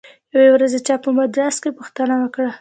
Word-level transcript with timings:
یوې 0.33 0.49
ورځې 0.53 0.79
چا 0.87 0.95
په 1.03 1.09
مجلس 1.19 1.55
کې 1.63 1.69
پوښتنه 1.77 2.13
وکړه. 2.17 2.51